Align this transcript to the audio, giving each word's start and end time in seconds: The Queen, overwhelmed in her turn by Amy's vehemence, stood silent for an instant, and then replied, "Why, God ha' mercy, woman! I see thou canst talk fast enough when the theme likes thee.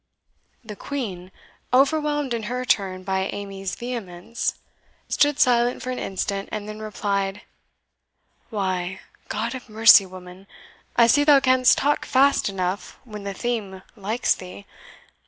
The 0.63 0.75
Queen, 0.75 1.31
overwhelmed 1.71 2.33
in 2.33 2.41
her 2.49 2.65
turn 2.65 3.03
by 3.03 3.29
Amy's 3.31 3.75
vehemence, 3.75 4.55
stood 5.07 5.39
silent 5.39 5.83
for 5.83 5.91
an 5.91 5.99
instant, 5.99 6.49
and 6.51 6.67
then 6.67 6.79
replied, 6.79 7.41
"Why, 8.49 9.01
God 9.27 9.53
ha' 9.53 9.69
mercy, 9.69 10.07
woman! 10.07 10.47
I 10.95 11.05
see 11.05 11.23
thou 11.23 11.39
canst 11.39 11.77
talk 11.77 12.05
fast 12.07 12.49
enough 12.49 12.97
when 13.03 13.25
the 13.25 13.33
theme 13.35 13.83
likes 13.95 14.33
thee. 14.33 14.65